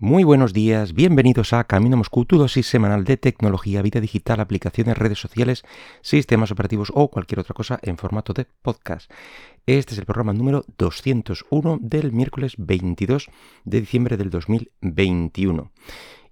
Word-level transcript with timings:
Muy 0.00 0.22
buenos 0.22 0.52
días, 0.52 0.92
bienvenidos 0.92 1.52
a 1.52 1.64
Camino 1.64 1.96
Moscú, 1.96 2.24
tu 2.24 2.38
dosis 2.38 2.68
semanal 2.68 3.02
de 3.02 3.16
tecnología, 3.16 3.82
vida 3.82 4.00
digital, 4.00 4.38
aplicaciones, 4.38 4.96
redes 4.96 5.18
sociales, 5.18 5.64
sistemas 6.02 6.52
operativos 6.52 6.92
o 6.94 7.10
cualquier 7.10 7.40
otra 7.40 7.52
cosa 7.52 7.80
en 7.82 7.98
formato 7.98 8.32
de 8.32 8.46
podcast. 8.62 9.10
Este 9.66 9.94
es 9.94 9.98
el 9.98 10.04
programa 10.06 10.32
número 10.32 10.64
201 10.78 11.80
del 11.82 12.12
miércoles 12.12 12.54
22 12.58 13.28
de 13.64 13.80
diciembre 13.80 14.16
del 14.16 14.30
2021. 14.30 15.72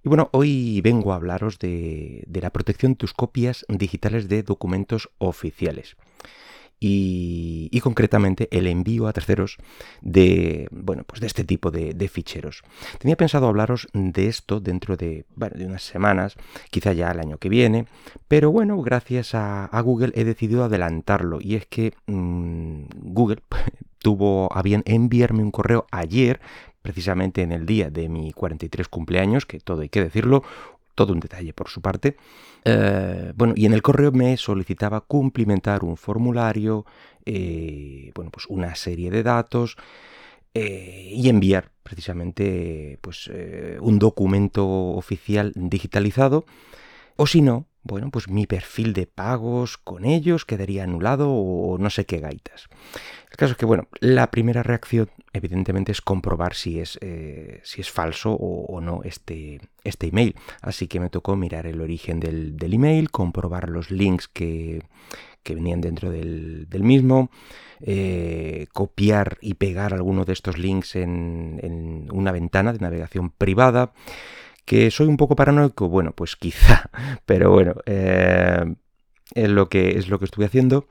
Y 0.01 0.07
bueno, 0.07 0.29
hoy 0.31 0.79
vengo 0.79 1.11
a 1.11 1.17
hablaros 1.17 1.59
de, 1.59 2.23
de 2.25 2.39
la 2.39 2.51
protección 2.51 2.93
de 2.93 2.99
tus 2.99 3.13
copias 3.13 3.65
digitales 3.67 4.29
de 4.29 4.43
documentos 4.43 5.09
oficiales 5.17 5.97
y, 6.79 7.79
concretamente 7.81 8.47
el 8.51 8.67
envío 8.67 9.07
a 9.07 9.13
terceros 9.13 9.57
de, 10.01 10.67
bueno, 10.71 11.03
pues 11.05 11.21
de 11.21 11.27
este 11.27 11.43
tipo 11.43 11.71
de, 11.71 12.09
ficheros. 12.09 12.63
Tenía 12.99 13.15
pensado 13.15 13.47
hablaros 13.47 13.87
de 13.93 14.27
esto 14.27 14.59
dentro 14.59 14.97
de, 14.97 15.25
de, 15.35 15.65
unas 15.65 15.83
semanas, 15.83 16.35
quizá 16.69 16.93
ya 16.93 17.11
el 17.11 17.19
año 17.19 17.37
que 17.37 17.49
viene, 17.49 17.85
pero 18.27 18.51
bueno, 18.51 18.81
gracias 18.81 19.33
a, 19.33 19.69
Google 19.81 20.11
he 20.15 20.25
decidido 20.25 20.63
adelantarlo 20.63 21.39
y 21.39 21.55
es 21.55 21.65
que 21.65 21.93
mm, 22.07 22.83
Google 22.95 23.41
tuvo 23.99 24.49
a 24.55 24.61
bien 24.61 24.83
enviarme 24.85 25.43
un 25.43 25.51
correo 25.51 25.85
ayer 25.91 26.41
precisamente 26.81 27.41
en 27.41 27.51
el 27.51 27.65
día 27.65 27.89
de 27.89 28.09
mi 28.09 28.31
43 28.31 28.87
cumpleaños, 28.87 29.45
que 29.45 29.59
todo 29.59 29.81
hay 29.81 29.89
que 29.89 30.01
decirlo, 30.01 30.43
todo 30.97 31.13
un 31.13 31.21
detalle 31.21 31.53
por 31.53 31.69
su 31.69 31.79
parte. 31.79 32.17
Eh, 32.65 33.31
bueno, 33.35 33.53
y 33.55 33.65
en 33.67 33.73
el 33.73 33.81
correo 33.81 34.11
me 34.11 34.35
solicitaba 34.35 35.01
cumplimentar 35.01 35.85
un 35.85 35.95
formulario, 35.95 36.85
eh, 37.23 38.11
bueno, 38.15 38.31
pues 38.31 38.47
una 38.49 38.75
serie 38.75 39.09
de 39.11 39.23
datos 39.23 39.77
eh, 40.53 41.11
y 41.13 41.29
enviar 41.29 41.71
precisamente 41.83 42.97
pues, 42.99 43.31
un 43.79 43.99
documento 43.99 44.67
oficial 44.67 45.53
digitalizado. 45.55 46.45
O 47.15 47.27
si 47.27 47.41
no, 47.41 47.67
bueno, 47.87 48.09
pues 48.11 48.29
mi 48.29 48.45
perfil 48.45 48.93
de 48.93 49.07
pagos 49.07 49.77
con 49.77 50.05
ellos 50.05 50.45
quedaría 50.45 50.83
anulado 50.83 51.31
o 51.31 51.77
no 51.77 51.89
sé 51.89 52.05
qué 52.05 52.19
gaitas. 52.19 52.67
El 53.29 53.37
caso 53.37 53.51
es 53.53 53.57
que, 53.57 53.65
bueno, 53.65 53.87
la 53.99 54.31
primera 54.31 54.63
reacción 54.63 55.09
evidentemente 55.33 55.91
es 55.91 56.01
comprobar 56.01 56.53
si 56.53 56.79
es, 56.79 56.97
eh, 57.01 57.59
si 57.63 57.81
es 57.81 57.91
falso 57.91 58.33
o, 58.33 58.79
no 58.81 59.01
este, 59.03 59.59
este 59.83 60.07
email. 60.07 60.35
Así 60.61 60.87
que 60.87 60.99
me 60.99 61.09
tocó 61.09 61.35
mirar 61.35 61.67
el 61.67 61.81
origen 61.81 62.19
del, 62.19 62.55
email, 62.73 63.11
comprobar 63.11 63.69
los 63.69 63.91
links 63.91 64.27
que, 64.27 64.83
venían 65.45 65.81
dentro 65.81 66.09
del, 66.11 66.67
mismo, 66.81 67.29
eh, 67.79 68.67
copiar 68.73 69.37
y 69.41 69.53
pegar 69.53 69.93
alguno 69.93 70.25
de 70.25 70.33
estos 70.33 70.57
links 70.57 70.95
en, 70.95 72.09
una 72.11 72.31
ventana 72.31 72.73
de 72.73 72.79
navegación 72.79 73.29
privada. 73.29 73.93
Que 74.67 74.91
soy 74.91 75.07
un 75.07 75.15
poco 75.15 75.37
paranoico, 75.37 75.87
bueno, 75.87 76.11
pues 76.11 76.35
quizá, 76.35 76.89
pero 77.25 77.51
bueno, 77.51 77.75
eh, 77.85 78.75
es, 79.33 79.49
lo 79.49 79.69
que, 79.69 79.97
es 79.97 80.09
lo 80.09 80.19
que 80.19 80.25
estuve 80.25 80.45
haciendo. 80.45 80.87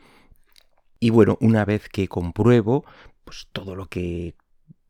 Y 0.99 1.11
bueno, 1.11 1.37
una 1.43 1.67
vez 1.67 1.91
que 1.91 2.09
compruebo, 2.09 2.87
pues 3.25 3.49
todo 3.53 3.77
lo 3.77 3.87
que 3.87 4.35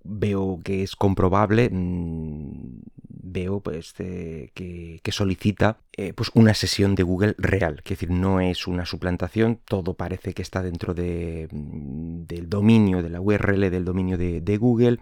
veo 0.05 0.61
que 0.63 0.85
es 0.85 0.95
comprobable, 0.95 1.69
mm, 1.69 2.83
veo 3.09 3.61
pues, 3.61 3.95
eh, 3.99 4.51
que, 4.55 5.13
solicita 5.13 5.79
eh, 5.97 6.13
pues 6.13 6.31
una 6.35 6.55
sesión 6.55 6.95
de 6.95 7.03
Google 7.03 7.35
real, 7.39 7.81
es 7.85 7.91
decir, 7.91 8.11
no 8.11 8.41
es 8.41 8.67
una 8.67 8.87
suplantación, 8.87 9.59
todo 9.65 9.95
parece 9.95 10.33
que 10.33 10.43
está 10.43 10.63
dentro 10.63 10.95
de, 10.95 11.49
mm, 11.51 12.23
del 12.27 12.49
dominio, 12.49 13.03
de 13.03 13.11
la 13.11 13.21
URL 13.21 13.71
del 13.71 13.85
dominio 13.85 14.17
de, 14.17 14.57
Google, 14.59 15.01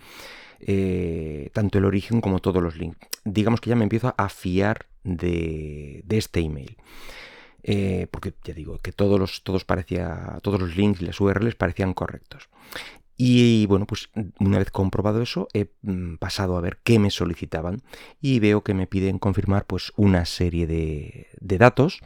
eh, 0.66 1.50
tanto 1.52 1.76
el 1.76 1.84
origen 1.84 2.22
como 2.22 2.38
todos 2.38 2.62
los 2.62 2.76
links. 2.78 2.96
Digamos 3.24 3.60
que 3.60 3.68
ya 3.68 3.76
me 3.76 3.82
empiezo 3.82 4.14
a 4.16 4.28
fiar 4.30 4.86
de, 5.02 6.02
este 6.08 6.40
email. 6.40 6.78
Eh, 7.62 8.06
porque 8.10 8.32
ya 8.44 8.54
digo 8.54 8.78
que 8.78 8.92
todos 8.92 9.20
los, 9.20 9.42
todos, 9.42 9.64
parecía, 9.64 10.38
todos 10.42 10.60
los 10.60 10.74
links 10.74 11.02
y 11.02 11.06
las 11.06 11.20
URLs 11.20 11.54
parecían 11.54 11.92
correctos. 11.92 12.48
Y 13.16 13.66
bueno, 13.66 13.86
pues 13.86 14.08
una 14.40 14.58
vez 14.58 14.70
comprobado 14.70 15.20
eso, 15.20 15.48
he 15.52 15.68
mm, 15.82 16.16
pasado 16.16 16.56
a 16.56 16.62
ver 16.62 16.78
qué 16.82 16.98
me 16.98 17.10
solicitaban 17.10 17.82
y 18.22 18.40
veo 18.40 18.62
que 18.62 18.72
me 18.72 18.86
piden 18.86 19.18
confirmar 19.18 19.66
pues 19.66 19.92
una 19.96 20.24
serie 20.24 20.66
de, 20.66 21.28
datos, 21.40 22.00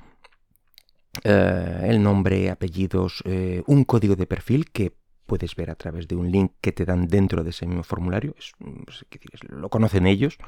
eh, 1.23 1.85
el 1.85 2.03
nombre, 2.03 2.51
apellidos, 2.51 3.23
un 3.67 3.85
código 3.85 4.17
de 4.17 4.27
perfil 4.27 4.71
que 4.71 4.98
puedes 5.29 5.55
ver 5.55 5.71
a 5.71 5.77
través 5.77 6.09
de 6.09 6.17
un 6.17 6.33
link 6.33 6.51
que 6.61 6.73
te 6.73 6.85
dan 6.85 7.07
dentro 7.07 7.45
de 7.45 7.51
ese 7.51 7.67
mismo 7.67 7.85
formulario. 7.85 8.35
Es, 8.37 8.53
pues, 8.59 9.05
lo 9.49 9.69
conocen 9.69 10.09
ellos, 10.09 10.39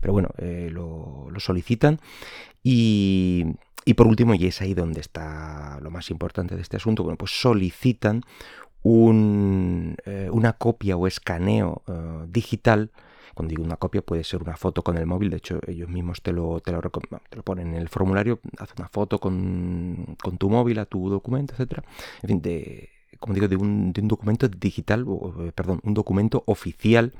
pero 0.00 0.12
bueno, 0.12 0.28
lo, 0.38 1.28
lo, 1.28 1.40
solicitan. 1.40 1.98
Y, 2.62 3.46
y 3.84 3.94
por 3.94 4.06
último, 4.06 4.34
y 4.34 4.46
es 4.46 4.60
ahí 4.60 4.74
donde 4.74 5.00
está 5.00 5.80
lo 5.80 5.90
más 5.90 6.10
importante 6.10 6.54
de 6.54 6.62
este 6.62 6.76
asunto, 6.76 7.02
bueno, 7.02 7.16
pues 7.16 7.32
solicitan 7.40 8.22
eh, 8.88 10.28
una 10.30 10.52
copia 10.52 10.96
o 10.96 11.08
escaneo 11.08 11.82
eh, 11.88 12.26
digital. 12.28 12.92
Cuando 13.34 13.50
digo 13.50 13.64
una 13.64 13.76
copia 13.76 14.00
puede 14.00 14.22
ser 14.22 14.42
una 14.42 14.56
foto 14.56 14.82
con 14.82 14.96
el 14.96 15.06
móvil, 15.06 15.30
de 15.30 15.38
hecho 15.38 15.60
ellos 15.66 15.88
mismos 15.88 16.22
te 16.22 16.32
lo, 16.32 16.60
te 16.60 16.72
lo, 16.72 16.80
ponen 17.42 17.68
en 17.68 17.74
el 17.74 17.88
formulario, 17.88 18.40
haz 18.58 18.70
una 18.78 18.88
foto 18.88 19.18
con, 19.18 20.16
tu 20.38 20.48
móvil 20.48 20.78
a 20.78 20.86
tu 20.86 21.10
documento, 21.10 21.52
etcétera. 21.52 21.82
En 22.22 22.28
fin, 22.28 22.40
de, 22.40 22.90
como 23.18 23.34
digo, 23.34 23.48
de 23.48 23.56
un, 23.56 23.92
documento 23.92 24.48
digital, 24.48 25.06
eh, 25.40 25.52
perdón, 25.54 25.80
un 25.82 25.94
documento 25.94 26.44
oficial, 26.46 27.12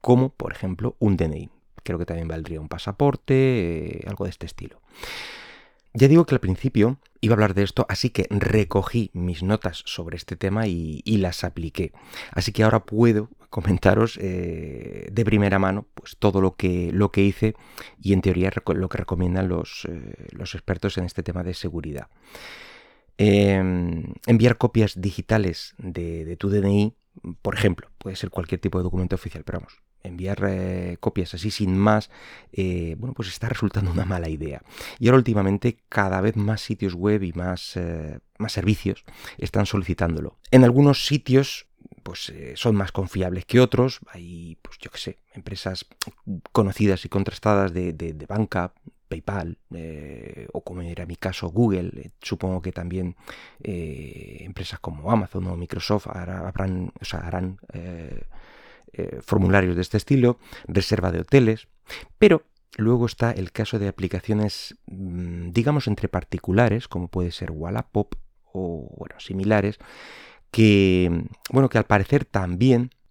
como 0.00 0.30
por 0.30 0.52
ejemplo 0.52 0.96
un 0.98 1.16
DNI. 1.16 1.50
Creo 1.82 1.98
que 1.98 2.06
también 2.06 2.28
valdría 2.28 2.60
un 2.60 2.68
pasaporte, 2.68 4.02
algo 4.06 4.24
de 4.24 4.30
este 4.30 4.46
estilo. 4.46 4.80
Ya 5.92 6.08
digo 6.08 6.26
que 6.26 6.34
al 6.34 6.40
principio 6.40 6.98
iba 7.20 7.34
a 7.34 7.36
hablar 7.36 7.54
de 7.54 7.62
esto, 7.62 7.86
así 7.88 8.10
que 8.10 8.26
recogí 8.28 9.10
mis 9.12 9.44
notas 9.44 9.82
sobre 9.86 10.16
este 10.16 10.34
tema 10.34 10.66
y, 10.66 11.02
las 11.18 11.44
apliqué. 11.44 11.92
Así 12.32 12.50
que 12.50 12.64
ahora 12.64 12.84
puedo 12.84 13.28
comentaros 13.48 14.18
eh, 14.20 15.06
de 15.12 15.24
primera 15.24 15.60
mano 15.60 15.86
pues, 15.94 16.16
todo 16.18 16.40
lo 16.40 16.56
que, 16.56 16.90
lo 16.92 17.12
que 17.12 17.22
hice 17.22 17.54
y 18.02 18.12
en 18.12 18.22
teoría 18.22 18.50
lo 18.74 18.88
que 18.88 18.98
recomiendan 18.98 19.48
los, 19.48 19.86
eh, 19.88 20.26
los 20.32 20.56
expertos 20.56 20.98
en 20.98 21.04
este 21.04 21.22
tema 21.22 21.44
de 21.44 21.54
seguridad. 21.54 22.08
Em, 23.16 24.14
enviar 24.26 24.58
copias 24.58 25.00
digitales 25.00 25.74
de, 25.78 26.36
tu 26.36 26.50
DNI, 26.50 26.94
por 27.42 27.54
ejemplo, 27.54 27.88
puede 27.98 28.16
ser 28.16 28.30
cualquier 28.30 28.60
tipo 28.60 28.78
de 28.78 28.84
documento 28.84 29.14
oficial, 29.14 29.44
pero 29.44 29.60
vamos, 29.60 29.82
enviar 30.02 30.44
eh, 30.48 30.96
copias 31.00 31.32
así 31.34 31.50
sin 31.50 31.78
más, 31.78 32.10
eh, 32.52 32.96
bueno, 32.98 33.14
pues 33.14 33.28
está 33.28 33.48
resultando 33.54 33.92
una 33.92 34.04
mala 34.04 34.28
idea. 34.28 34.62
Y 34.98 35.08
ahora 35.08 35.18
últimamente 35.18 35.78
cada 35.88 36.20
vez 36.20 36.36
más 36.36 36.60
sitios 36.60 36.94
web 36.94 37.22
y 37.22 37.32
más, 37.32 37.76
eh, 37.76 38.18
más 38.38 38.52
servicios 38.52 39.04
están 39.38 39.66
solicitándolo. 39.66 40.38
En 40.50 40.64
algunos 40.64 41.06
sitios 41.06 41.68
pues 42.02 42.32
son 42.56 42.76
más 42.76 42.92
confiables 42.92 43.46
que 43.46 43.60
otros. 43.60 44.00
Hay, 44.12 44.58
pues 44.60 44.76
yo 44.78 44.90
qué 44.90 44.98
sé, 44.98 45.18
empresas 45.32 45.86
conocidas 46.52 47.04
y 47.06 47.08
contrastadas 47.08 47.72
de, 47.72 48.26
banca, 48.28 48.74
PayPal, 49.08 49.58
o 50.52 50.64
como 50.64 50.82
era 50.82 51.06
mi 51.06 51.16
caso, 51.16 51.48
Google. 51.48 52.12
supongo 52.20 52.62
que 52.62 52.72
también 52.72 53.16
empresas 53.60 54.80
como 54.80 55.10
Amazon 55.10 55.46
o 55.46 55.56
Microsoft 55.56 56.08
harán 56.08 57.58
eh, 58.96 59.20
formularios 59.22 59.74
de 59.74 59.82
este 59.82 59.96
estilo, 59.96 60.38
reserva 60.68 61.10
de 61.10 61.20
hoteles, 61.20 61.66
pero 62.16 62.44
luego 62.76 63.06
está 63.06 63.32
el 63.32 63.50
caso 63.50 63.80
de 63.80 63.88
aplicaciones, 63.88 64.76
mm, 64.86 65.50
digamos, 65.50 65.88
entre 65.88 66.08
particulares, 66.08 66.86
como 66.86 67.08
puede 67.08 67.32
ser 67.32 67.50
Wallapop 67.50 68.14
o 68.52 68.94
bueno, 68.96 69.18
similares, 69.18 69.78
que, 70.52 71.24
bueno, 71.50 71.68
que 71.68 71.78
al 71.78 71.86
parecer 71.86 72.24
también 72.24 72.90
Mm, 72.94 73.03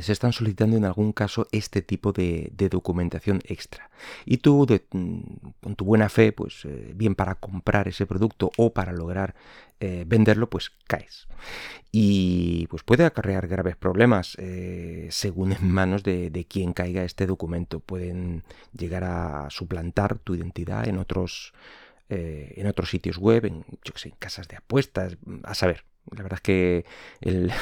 se 0.00 0.12
están 0.12 0.32
solicitando 0.32 0.76
en 0.76 0.84
algún 0.84 1.12
caso 1.12 1.48
este 1.52 1.80
tipo 1.80 2.12
de, 2.12 2.52
documentación 2.70 3.40
extra. 3.44 3.90
Y 4.26 4.38
tú, 4.38 4.66
mm, 4.90 5.20
con 5.62 5.74
tu 5.74 5.84
buena 5.86 6.08
fe, 6.10 6.32
pues 6.32 6.64
eh, 6.66 6.92
bien 6.94 7.14
para 7.14 7.34
comprar 7.34 7.88
ese 7.88 8.04
producto 8.04 8.50
o 8.58 8.72
para 8.74 8.92
lograr 8.92 9.34
eh, 9.80 10.04
venderlo, 10.06 10.50
pues 10.50 10.70
caes. 10.86 11.28
Y 11.90 12.66
pues 12.68 12.82
puede 12.82 13.06
acarrear 13.06 13.48
graves 13.48 13.76
problemas 13.76 14.36
eh, 14.38 15.08
según 15.10 15.52
en 15.52 15.70
manos 15.70 16.02
de, 16.02 16.46
quien 16.48 16.74
caiga 16.74 17.04
este 17.04 17.26
documento. 17.26 17.80
Pueden 17.80 18.44
llegar 18.76 19.04
a 19.04 19.48
suplantar 19.48 20.18
tu 20.18 20.34
identidad 20.34 20.86
en 20.86 20.98
otros, 20.98 21.54
en 22.10 22.66
otros 22.66 22.90
sitios 22.90 23.18
web, 23.18 23.46
en, 23.46 23.64
yo 23.82 23.92
sé, 23.96 24.10
en 24.10 24.14
casas 24.18 24.46
de 24.48 24.56
apuestas, 24.56 25.16
a 25.42 25.54
saber. 25.54 25.84
La 26.10 26.22
verdad 26.22 26.38
es 26.38 26.42
que 26.42 26.84
el, 27.20 27.52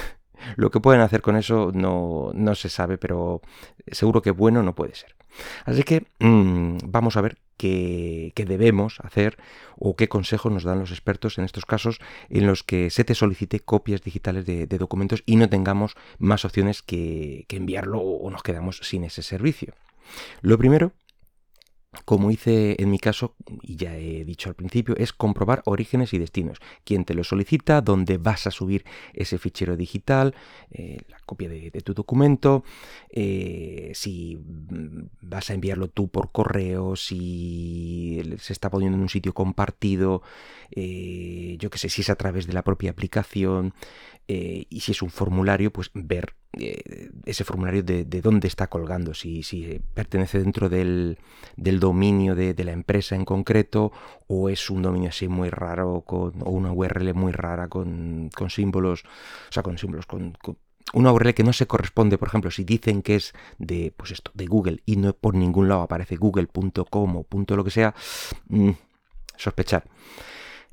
lo 0.57 0.71
que 0.71 0.81
pueden 0.81 1.01
hacer 1.01 1.23
con 1.23 1.37
eso 1.37 1.71
no, 1.73 2.33
se 2.55 2.69
sabe, 2.69 2.99
pero 2.99 3.41
seguro 3.91 4.23
que 4.23 4.31
bueno 4.31 4.63
no 4.63 4.75
puede 4.75 4.95
ser. 4.95 5.15
Así 5.65 5.83
que 5.83 6.07
mm, 6.21 6.79
vamos 6.87 7.17
a 7.17 7.21
ver 7.21 7.39
qué, 7.57 8.33
debemos 8.37 9.01
hacer 9.01 9.37
o 9.79 9.97
qué 9.97 10.09
consejos 10.09 10.53
nos 10.53 10.65
dan 10.65 10.79
los 10.79 10.91
expertos 10.91 11.39
en 11.39 11.45
estos 11.45 11.67
casos 11.67 12.01
en 12.31 12.47
los 12.47 12.63
que 12.63 12.91
se 12.91 13.05
te 13.05 13.15
solicite 13.15 13.61
copias 13.61 14.03
digitales 14.03 14.47
de, 14.47 14.67
documentos 14.67 15.23
y 15.27 15.37
no 15.37 15.49
tengamos 15.49 15.95
más 16.19 16.45
opciones 16.45 16.83
que, 16.83 17.47
enviarlo 17.49 18.01
o 18.01 18.31
nos 18.31 18.43
quedamos 18.43 18.79
sin 18.83 19.05
ese 19.05 19.23
servicio. 19.23 19.75
Lo 20.41 20.59
primero 20.59 20.93
como 22.05 22.31
hice 22.31 22.81
en 22.81 22.91
mi 22.91 22.99
caso, 22.99 23.35
y 23.63 23.77
ya 23.77 23.97
he 23.97 24.25
dicho 24.25 24.49
al 24.49 24.55
principio, 24.55 24.97
es 24.97 25.13
comprobar 25.13 25.63
orígenes 25.65 26.13
y 26.13 26.19
destinos. 26.19 26.59
Quién 26.85 27.05
te 27.05 27.15
lo 27.15 27.25
solicita, 27.25 27.81
dónde 27.81 28.19
vas 28.19 28.47
a 28.47 28.51
subir 28.51 28.85
ese 29.13 29.39
fichero 29.39 29.77
digital, 29.77 30.35
eh, 30.71 30.99
la 31.09 31.19
copia 31.21 31.49
de, 31.49 31.71
tu 31.71 31.95
documento, 31.95 32.65
eh, 33.11 33.93
si 33.95 34.37
mm, 34.37 35.07
vas 35.23 35.51
a 35.51 35.55
enviarlo 35.55 35.89
tú 35.89 36.09
por 36.09 36.33
correo, 36.33 36.97
si 36.97 38.23
se 38.39 38.53
está 38.53 38.71
poniendo 38.71 38.97
en 38.97 39.03
un 39.03 39.09
sitio 39.09 39.35
compartido, 39.35 40.23
eh, 40.71 41.57
yo 41.59 41.71
qué 41.71 41.79
sé, 41.79 41.89
si 41.89 42.03
es 42.03 42.11
a 42.11 42.17
través 42.17 42.47
de 42.47 42.53
la 42.53 42.63
propia 42.63 42.91
aplicación, 42.91 43.75
y 44.29 44.81
si 44.81 44.91
es 44.91 45.03
un 45.03 45.11
formulario, 45.11 45.73
pues 45.73 45.93
ver 45.95 46.35
eh, 46.59 47.11
ese 47.27 47.45
formulario 47.45 47.83
de, 47.83 48.05
dónde 48.23 48.49
está 48.49 48.69
colgando, 48.69 49.13
si, 49.13 49.43
si 49.43 49.81
pertenece 49.95 50.39
dentro 50.39 50.69
del, 50.69 51.19
dominio 51.57 52.35
de, 52.35 52.55
la 52.65 52.73
empresa 52.73 53.15
en 53.15 53.25
concreto 53.25 53.93
o 54.27 54.49
es 54.49 54.71
un 54.71 54.83
dominio 54.83 55.11
así 55.11 55.29
muy 55.29 55.51
raro 55.51 56.03
con, 56.03 56.41
o 56.43 56.51
una 56.51 56.73
URL 56.73 57.13
muy 57.15 57.33
rara 57.33 57.69
con, 57.69 58.31
símbolos, 58.49 59.05
o 59.05 59.53
sea, 59.53 59.63
con 59.63 59.77
símbolos, 59.77 60.07
con, 60.07 60.37
una 60.95 61.13
URL 61.13 61.35
que 61.35 61.45
no 61.45 61.53
se 61.53 61.67
corresponde, 61.67 62.17
por 62.17 62.29
ejemplo, 62.29 62.51
si 62.51 62.65
dicen 62.65 63.03
que 63.03 63.17
es 63.17 63.35
de, 63.59 63.93
pues 63.97 64.13
esto, 64.13 64.31
de 64.35 64.47
Google 64.47 64.83
y 64.87 64.97
no 64.97 65.13
por 65.13 65.35
ningún 65.35 65.69
lado 65.69 65.83
aparece 65.83 66.17
google.com 66.17 67.17
o 67.17 67.23
punto 67.25 67.57
lo 67.57 67.65
que 67.65 67.71
sea, 67.71 67.95
mm, 68.49 68.71
sospechar. 69.37 69.85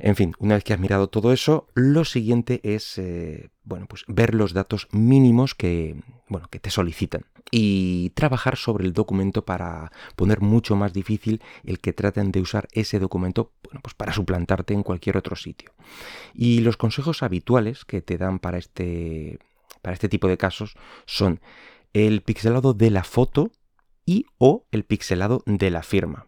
En 0.03 0.17
fin, 0.17 0.33
una 0.37 0.55
vez 0.55 0.65
que 0.65 0.73
has 0.73 0.81
mirado 0.81 1.07
todo 1.07 1.31
eso, 1.31 1.69
lo 1.75 2.03
siguiente 2.03 2.59
es 2.65 2.97
eh, 2.97 3.51
bueno, 3.63 3.85
pues 3.87 4.03
ver 4.09 4.35
los 4.35 4.51
datos 4.51 4.89
mínimos 4.91 5.55
que, 5.55 5.95
bueno, 6.27 6.49
que 6.49 6.59
te 6.59 6.69
solicitan 6.69 7.23
y 7.51 8.09
trabajar 8.09 8.57
sobre 8.57 8.83
el 8.83 8.91
documento 8.91 9.45
para 9.45 9.93
poner 10.17 10.41
mucho 10.41 10.75
más 10.75 10.91
difícil 10.91 11.41
el 11.63 11.79
que 11.79 11.93
traten 11.93 12.33
de 12.33 12.41
usar 12.41 12.67
ese 12.73 12.99
documento 12.99 13.53
bueno, 13.63 13.79
pues 13.81 13.93
para 13.93 14.11
suplantarte 14.11 14.73
en 14.73 14.83
cualquier 14.83 15.15
otro 15.15 15.37
sitio. 15.37 15.71
Y 16.33 16.59
los 16.59 16.75
consejos 16.75 17.23
habituales 17.23 17.85
que 17.85 18.01
te 18.01 18.17
dan 18.17 18.39
para 18.39 18.57
este, 18.57 19.39
para 19.81 19.93
este 19.93 20.09
tipo 20.09 20.27
de 20.27 20.37
casos 20.37 20.75
son 21.05 21.39
el 21.93 22.23
pixelado 22.23 22.73
de 22.73 22.89
la 22.89 23.05
foto 23.05 23.51
y 24.05 24.25
o 24.37 24.65
el 24.71 24.83
pixelado 24.83 25.43
de 25.45 25.71
la 25.71 25.81
firma. 25.81 26.27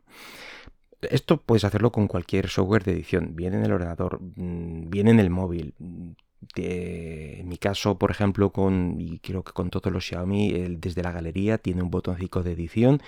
Esto 1.02 1.42
puedes 1.42 1.64
hacerlo 1.64 1.92
con 1.92 2.08
cualquier 2.08 2.50
software 2.50 2.84
de 2.84 2.94
edición, 2.94 3.36
bien 3.36 3.54
en 3.54 3.64
el 3.64 3.72
ordenador, 3.72 4.20
mm, 4.22 4.90
bien 4.90 5.08
en 5.08 5.20
el 5.20 5.30
móvil. 5.30 5.74
en 6.58 7.48
mi 7.50 7.58
caso, 7.58 7.98
por 7.98 8.12
ejemplo, 8.12 8.52
con, 8.52 8.98
y 9.00 9.20
creo 9.20 9.44
que 9.44 9.52
con 9.52 9.70
todos 9.72 9.92
los 9.92 10.06
Xiaomi, 10.06 10.52
desde 10.78 11.02
la 11.02 11.12
galería 11.12 11.58
tiene 11.58 11.82
un 11.82 11.90
botoncito 11.90 12.44
de 12.44 12.52
edición 12.52 13.02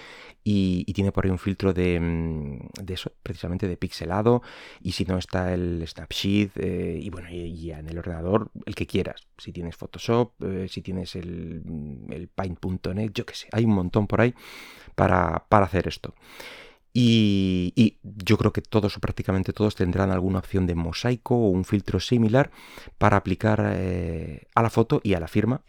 y, 0.44 0.92
tiene 0.94 1.12
por 1.12 1.26
ahí 1.26 1.32
un 1.32 1.38
filtro 1.38 1.72
de, 1.74 2.00
mm, 2.00 2.84
de, 2.84 2.94
eso, 2.94 3.12
precisamente 3.22 3.68
de 3.68 3.78
pixelado. 3.78 4.42
Y 4.82 4.94
si 4.94 5.06
no 5.06 5.18
está 5.18 5.54
el 5.54 5.84
Snapsheet, 5.88 6.52
eh, 6.58 7.00
y 7.02 7.10
bueno, 7.10 7.30
y, 7.30 7.72
en 7.72 7.88
el 7.88 7.98
ordenador, 8.00 8.50
el 8.66 8.76
que 8.76 8.88
quieras. 8.88 9.28
Si 9.38 9.52
tienes 9.52 9.76
Photoshop, 9.76 10.34
eh, 10.44 10.68
si 10.68 10.82
tienes 10.82 11.16
el, 11.16 11.62
el 12.10 12.28
Paint.net, 12.30 13.12
yo 13.14 13.26
qué 13.26 13.36
sé, 13.36 13.48
hay 13.52 13.66
un 13.66 13.74
montón 13.76 14.08
por 14.08 14.22
ahí 14.22 14.34
para, 14.96 15.46
para 15.50 15.66
hacer 15.66 15.88
esto. 15.88 16.14
Y, 17.00 18.00
yo 18.02 18.40
creo 18.40 18.52
que 18.52 18.64
todos 18.64 18.98
o 18.98 19.00
prácticamente 19.00 19.54
todos 19.54 19.76
tendrán 19.76 20.10
alguna 20.10 20.40
opción 20.40 20.66
de 20.66 20.74
mosaico 20.74 21.36
o 21.36 21.50
un 21.50 21.64
filtro 21.64 22.00
similar 22.00 22.50
para 22.98 23.18
aplicar 23.18 23.72
eh, 23.76 24.48
a 24.56 24.64
la 24.64 24.72
foto 24.72 25.00
y 25.04 25.14
a 25.14 25.20
la 25.20 25.28
firma. 25.28 25.62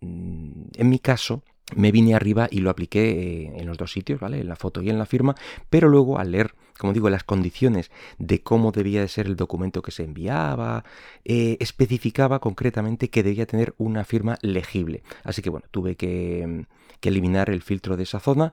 Mm, 0.00 0.68
en 0.74 0.88
mi 0.88 0.98
caso, 0.98 1.44
me 1.76 1.92
vine 1.92 2.14
arriba 2.14 2.48
y 2.50 2.60
lo 2.60 2.70
apliqué 2.70 3.10
eh, 3.10 3.52
en 3.54 3.66
los 3.66 3.76
dos 3.76 3.92
sitios, 3.92 4.18
¿vale? 4.18 4.40
En 4.40 4.48
la 4.48 4.56
foto 4.56 4.80
y 4.80 4.88
en 4.88 4.96
la 4.96 5.04
firma, 5.04 5.34
pero 5.68 5.90
luego 5.90 6.18
al 6.18 6.32
leer, 6.32 6.54
como 6.82 6.92
digo, 6.92 7.08
las 7.10 7.22
condiciones 7.22 7.92
de 8.18 8.42
cómo 8.42 8.72
debía 8.72 9.02
de 9.02 9.06
ser 9.06 9.26
el 9.26 9.36
documento 9.36 9.82
que 9.82 9.92
se 9.92 10.02
enviaba, 10.02 10.82
eh, 11.24 11.56
especificaba 11.60 12.40
concretamente 12.40 13.08
que 13.08 13.22
debía 13.22 13.46
tener 13.46 13.72
una 13.78 14.04
firma 14.04 14.36
legible. 14.42 15.04
Así 15.22 15.42
que 15.42 15.50
bueno, 15.50 15.66
tuve 15.70 15.94
que 15.94 16.66
eliminar 17.00 17.50
el 17.50 17.62
filtro 17.62 17.96
de 17.96 18.02
esa 18.02 18.18
zona 18.18 18.52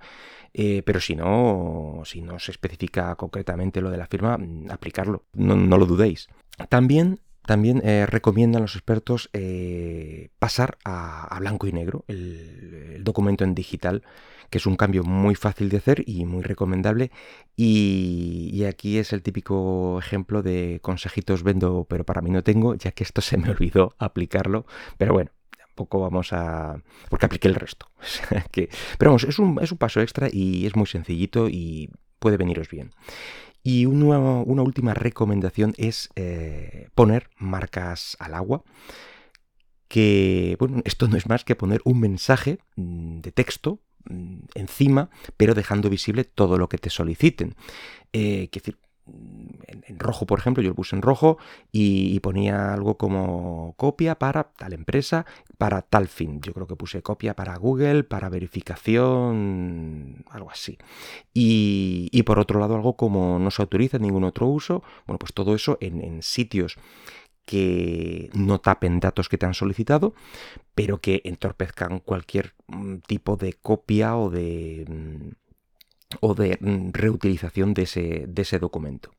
eh, 0.54 0.84
pero 0.86 1.00
si 1.00 1.16
no, 1.16 2.04
si 2.06 2.22
no 2.22 2.38
se 2.38 2.52
especifica 2.52 3.16
concretamente 3.16 3.82
lo 3.82 3.90
de 3.90 3.98
la 3.98 4.06
firma, 4.06 4.38
mm, 4.38 4.70
aplicarlo, 4.70 5.24
no, 5.34 5.56
lo 5.56 5.86
dudéis. 5.88 6.28
También 6.70 7.20
también 7.48 7.82
eh, 7.84 8.06
recomiendan 8.06 8.62
los 8.62 8.76
expertos 8.76 9.28
pasar 10.38 10.78
a, 10.86 11.36
blanco 11.40 11.66
y 11.66 11.72
negro 11.72 12.06
el, 12.08 12.69
documento 13.10 13.44
en 13.44 13.56
digital, 13.56 14.04
que 14.50 14.58
es 14.58 14.66
un 14.66 14.76
cambio 14.76 15.04
muy 15.04 15.36
fácil 15.36 15.70
de 15.70 15.78
hacer 15.78 16.04
y 16.08 16.26
muy 16.26 16.44
recomendable. 16.44 17.12
Y, 17.56 18.64
aquí 18.66 18.98
es 18.98 19.14
el 19.14 19.22
típico 19.22 20.00
ejemplo 20.00 20.42
de 20.42 20.80
consejitos 20.82 21.44
vendo, 21.44 21.86
pero 21.90 22.04
para 22.06 22.22
mí 22.22 22.30
no 22.30 22.44
tengo, 22.44 22.76
ya 22.76 22.92
que 22.92 23.04
esto 23.04 23.22
se 23.30 23.38
me 23.38 23.50
olvidó 23.50 23.96
aplicarlo. 24.00 24.66
Pero 24.98 25.14
bueno, 25.14 25.32
poco 25.76 26.00
vamos 26.00 26.34
a... 26.34 26.82
porque 27.10 27.26
apliqué 27.26 27.48
el 27.48 27.56
resto. 27.56 27.90
Pero 28.98 29.12
vamos, 29.12 29.24
es 29.24 29.40
un, 29.40 29.60
es 29.62 29.72
un 29.72 29.78
paso 29.78 30.02
extra 30.02 30.28
y 30.32 30.66
es 30.66 30.76
muy 30.76 30.88
sencillito 30.88 31.48
y 31.48 31.90
puede 32.20 32.38
veniros 32.38 32.70
bien. 32.70 32.92
Y 33.64 33.86
una, 33.86 34.20
una 34.20 34.62
última 34.62 34.94
recomendación 34.94 35.74
es 35.78 36.10
eh, 36.16 36.90
poner 36.96 37.30
marcas 37.38 38.18
al 38.20 38.34
agua. 38.34 38.64
Que, 39.90 40.56
bueno, 40.60 40.82
esto 40.86 41.10
no 41.10 41.18
es 41.18 41.28
más 41.28 41.44
que 41.44 41.56
poner 41.56 41.82
un 41.84 42.00
mensaje 42.00 42.60
mm, 42.78 43.20
de 43.20 43.32
texto 43.34 43.80
mm, 44.06 44.38
encima, 44.56 45.10
pero 45.36 45.54
dejando 45.54 45.90
visible 45.90 46.24
todo 46.24 46.58
lo 46.58 46.70
que 46.70 46.78
te 46.78 46.90
soliciten. 46.90 47.56
Eh, 48.14 48.50
decir, 48.54 48.78
en, 49.68 50.00
rojo, 50.00 50.26
por 50.26 50.40
ejemplo, 50.40 50.64
yo 50.64 50.70
lo 50.70 50.76
puse 50.76 50.96
en 50.96 51.02
rojo 51.02 51.38
y, 51.72 52.20
ponía 52.20 52.74
algo 52.74 52.98
como 52.98 53.74
copia 53.78 54.16
para 54.16 54.44
tal 54.44 54.74
empresa, 54.74 55.26
para 55.58 55.82
tal 55.82 56.08
fin. 56.08 56.42
Yo 56.42 56.54
creo 56.54 56.68
que 56.68 56.76
puse 56.76 57.02
copia 57.02 57.36
para 57.36 57.58
Google, 57.58 58.04
para 58.04 58.30
verificación, 58.30 60.24
algo 60.30 60.52
así. 60.52 60.78
Y, 61.34 62.24
por 62.24 62.40
otro 62.40 62.60
lado, 62.60 62.76
algo 62.76 62.96
como 62.96 63.40
no 63.40 63.52
se 63.52 63.62
autoriza 63.62 63.98
ningún 64.00 64.24
otro 64.24 64.48
uso. 64.48 64.84
Bueno, 65.06 65.20
pues 65.20 65.34
todo 65.34 65.56
eso 65.56 65.78
en 65.82 66.22
sitios 66.22 66.78
que 67.50 68.30
no 68.34 68.62
tapen 68.62 69.00
datos 69.00 69.28
que 69.28 69.40
te 69.40 69.48
han 69.48 69.56
solicitado, 69.56 70.14
pero 70.76 71.02
que 71.02 71.24
entorpezcan 71.26 71.98
cualquier 72.00 72.54
mm, 72.68 72.98
tipo 73.08 73.38
de 73.38 73.54
copia 73.54 74.16
o 74.16 74.30
de 74.30 74.86
mm, 74.88 75.30
o 76.20 76.36
de 76.36 76.60
mm, 76.62 76.92
reutilización 76.94 77.74
de 77.74 77.82
ese, 77.84 78.26
de 78.28 78.42
ese 78.44 78.60
documento. 78.60 79.16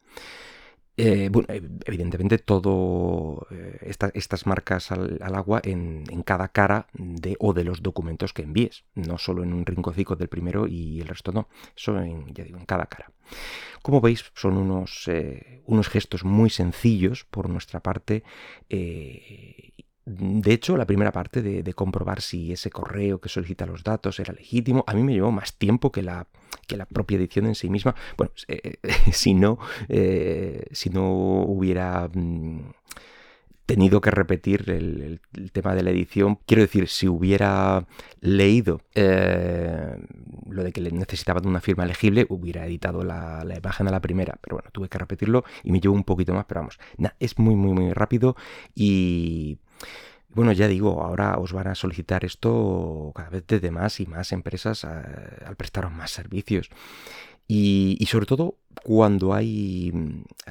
Eh, 0.97 1.29
bueno, 1.31 1.47
evidentemente 1.87 2.39
todo 2.39 3.47
eh, 3.51 3.93
estas 4.15 4.47
marcas 4.47 4.93
al, 4.93 5.19
agua 5.35 5.61
en, 5.65 6.05
cada 6.25 6.49
cara 6.49 6.89
de 6.93 7.37
o 7.39 7.55
de 7.55 7.65
los 7.65 7.83
documentos 7.83 8.33
que 8.33 8.43
envíes, 8.43 8.85
no 8.95 9.17
solo 9.17 9.43
en 9.43 9.55
un 9.55 9.65
rinconcito 9.65 10.17
del 10.17 10.29
primero 10.29 10.67
y 10.67 11.01
el 11.01 11.09
resto 11.09 11.33
no, 11.33 11.49
eso 11.77 11.99
en, 11.99 12.35
ya 12.35 12.45
digo, 12.45 12.59
en 12.59 12.67
cada 12.67 12.87
cara. 12.87 13.13
Como 13.83 14.01
veis, 14.01 14.31
son 14.35 14.59
unos, 14.59 15.09
eh, 15.09 15.63
unos 15.65 15.89
gestos 15.89 16.25
muy 16.25 16.51
sencillos 16.51 17.25
por 17.25 17.49
nuestra 17.49 17.81
parte 17.81 18.23
de 20.07 20.53
hecho, 20.53 20.77
la 20.77 20.87
primera 20.87 21.13
parte 21.13 21.43
de, 21.43 21.75
comprobar 21.75 22.21
si 22.21 22.53
ese 22.53 22.71
correo 22.71 23.21
que 23.21 23.29
solicita 23.29 23.67
los 23.67 23.85
datos 23.85 24.19
era 24.19 24.33
legítimo, 24.33 24.85
a 24.87 24.95
mí 24.95 25.03
me 25.03 25.13
llevó 25.13 25.31
más 25.31 25.55
tiempo 25.57 25.93
que 25.93 26.03
la, 26.03 26.27
que 26.67 26.77
la 26.77 26.87
propia 26.87 27.19
edición 27.19 27.47
en 27.47 27.55
sí 27.55 27.69
misma. 27.69 27.95
Bueno, 28.17 28.33
eh, 28.49 28.79
si, 29.13 29.35
no, 29.35 29.59
eh, 29.89 30.67
si 30.73 30.91
no 30.91 31.43
hubiera 31.43 32.09
mm, 32.13 32.73
tenido 33.67 34.01
que 34.01 34.11
repetir 34.11 34.71
el, 34.71 35.21
tema 35.53 35.75
de 35.75 35.83
la 35.83 35.91
edición, 35.91 36.39
quiero 36.47 36.63
decir, 36.63 36.89
si 36.89 37.07
hubiera 37.07 37.87
leído 38.21 38.81
eh, 38.95 39.97
lo 40.49 40.65
de 40.65 40.73
que 40.73 40.81
necesitaba 40.81 41.41
de 41.41 41.49
una 41.49 41.61
firma 41.61 41.85
legible, 41.85 42.27
hubiera 42.31 42.67
editado 42.67 43.05
la, 43.05 43.45
la, 43.45 43.59
imagen 43.59 43.87
a 43.87 43.91
la 43.93 44.01
primera. 44.01 44.39
Pero 44.41 44.57
bueno, 44.57 44.71
tuve 44.73 44.89
que 44.89 44.99
repetirlo 44.99 45.45
y 45.63 45.73
me 45.73 45.81
llevó 45.81 45.95
un 45.95 46.05
poquito 46.05 46.33
más, 46.33 46.47
pero 46.47 46.63
vamos, 46.63 46.81
es 47.21 47.39
muy, 47.39 47.55
muy, 47.55 47.75
muy 47.75 47.93
rápido 47.93 48.35
y 48.75 49.59
bueno, 50.33 50.53
ya 50.53 50.69
digo, 50.69 51.03
ahora 51.03 51.39
os 51.39 51.53
van 51.53 51.67
a 51.67 51.75
solicitar 51.75 52.25
esto 52.25 53.13
cada 53.15 53.31
vez 53.31 53.45
desde 53.47 53.71
más 53.71 53.99
y 54.01 54.07
más 54.07 54.33
empresas 54.33 54.85
eh, 54.85 54.89
al 55.45 55.57
prestaros 55.57 55.93
más 55.93 56.11
servicios. 56.11 56.71
Y, 57.53 58.07
sobre 58.07 58.27
todo 58.27 58.59
cuando 58.85 59.35
hay, 59.35 59.93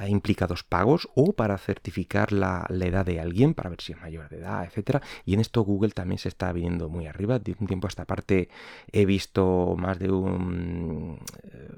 implicados 0.06 0.64
pagos 0.64 1.08
o 1.14 1.32
para 1.32 1.56
certificar 1.56 2.30
la, 2.30 2.66
edad 2.68 3.06
de 3.06 3.20
alguien, 3.20 3.54
para 3.54 3.70
ver 3.70 3.80
si 3.80 3.92
es 3.92 4.00
mayor 4.02 4.28
de 4.28 4.36
edad, 4.36 4.64
etcétera. 4.66 5.00
Y 5.24 5.32
en 5.32 5.40
esto 5.40 5.62
Google 5.62 5.92
también 5.92 6.18
se 6.18 6.28
está 6.28 6.52
viniendo 6.52 6.90
muy 6.90 7.06
arriba. 7.06 7.38
De 7.38 7.56
un 7.58 7.66
tiempo 7.66 7.86
a 7.86 7.88
esta 7.88 8.04
parte 8.04 8.50
he 8.92 9.06
visto 9.06 9.76
más 9.78 9.98
de 9.98 10.10
un, 10.10 11.20
eh, 11.42 11.68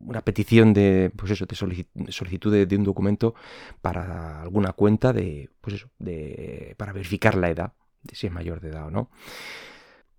una 0.00 0.22
petición 0.22 0.72
de, 0.72 1.12
pues 1.14 1.32
eso, 1.32 1.44
de 1.44 1.54
solicitud 1.54 2.66
de, 2.66 2.76
un 2.76 2.84
documento 2.84 3.34
para 3.82 4.40
alguna 4.40 4.72
cuenta 4.72 5.12
de, 5.12 5.50
pues 5.60 5.76
eso, 5.76 5.90
de, 5.98 6.74
para 6.78 6.94
verificar 6.94 7.34
la 7.34 7.50
edad, 7.50 7.74
de 8.02 8.14
si 8.14 8.26
es 8.26 8.32
mayor 8.32 8.62
de 8.62 8.70
edad 8.70 8.86
o 8.86 8.90
no. 8.90 9.10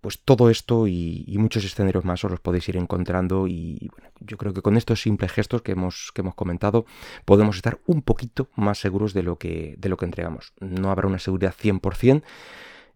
Pues 0.04 0.20
todo 0.20 0.50
esto 0.50 0.86
y, 0.86 1.34
muchos 1.38 1.64
escenarios 1.64 2.04
más 2.04 2.22
os 2.26 2.30
los 2.30 2.38
podéis 2.38 2.68
ir 2.68 2.76
encontrando 2.76 3.46
y 3.48 3.88
bueno, 3.90 4.10
yo 4.20 4.36
creo 4.36 4.52
que 4.52 4.60
con 4.60 4.76
estos 4.76 5.00
simples 5.00 5.32
gestos 5.32 5.62
que 5.62 5.72
hemos, 5.72 6.12
que 6.12 6.20
hemos 6.20 6.34
comentado 6.34 6.84
podemos 7.24 7.56
estar 7.56 7.78
un 7.86 8.02
poquito 8.02 8.50
más 8.54 8.78
seguros 8.78 9.14
de 9.14 9.22
lo 9.22 9.38
que, 9.38 9.76
de 9.78 9.88
lo 9.88 9.96
que 9.96 10.04
entregamos. 10.04 10.52
No 10.60 10.90
habrá 10.90 11.08
una 11.08 11.18
seguridad 11.18 11.54
100%, 11.58 12.22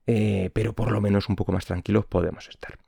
eh, 0.07 0.51
pero 0.53 0.75
por 0.75 0.93
lo 0.93 1.01
menos 1.01 1.31
un 1.31 1.37
poco 1.37 1.51
más 1.51 1.65
tranquilos 1.65 2.05
podemos 2.05 2.47
estar. 2.51 2.79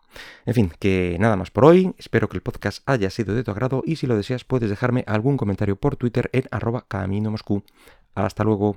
En 0.44 0.52
fin, 0.52 0.70
que 0.78 1.16
nada 1.18 1.36
más 1.36 1.50
por 1.50 1.64
hoy, 1.64 1.94
espero 1.96 2.28
que 2.28 2.36
el 2.36 2.42
podcast 2.42 2.86
haya 2.86 3.08
sido 3.08 3.34
de 3.34 3.42
tu 3.42 3.52
agrado 3.52 3.82
y 3.86 3.96
si 3.96 4.06
lo 4.06 4.18
deseas 4.18 4.44
puedes 4.44 4.68
dejarme 4.68 5.02
algún 5.06 5.38
comentario 5.38 5.76
por 5.76 5.96
Twitter 5.96 6.28
en 6.34 6.44
arroba 6.50 6.84
camino 6.86 7.30
Moscú. 7.30 7.62
Hasta 8.14 8.44
luego. 8.44 8.76